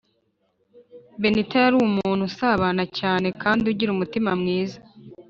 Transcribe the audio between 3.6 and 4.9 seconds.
ugira umutima mwiza